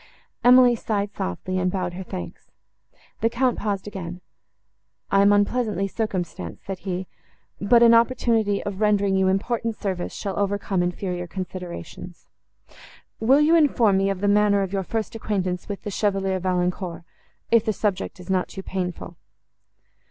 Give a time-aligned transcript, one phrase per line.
[0.43, 2.49] Emily sighed softly, and bowed her thanks.
[3.19, 4.19] The Count paused again.
[5.11, 7.05] "I am unpleasantly circumstanced," said he;
[7.59, 12.25] "but an opportunity of rendering you important service shall overcome inferior considerations.
[13.19, 17.03] Will you inform me of the manner of your first acquaintance with the Chevalier Valancourt,
[17.51, 19.17] if the subject is not too painful?"